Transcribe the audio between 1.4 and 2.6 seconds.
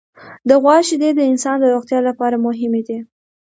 د روغتیا لپاره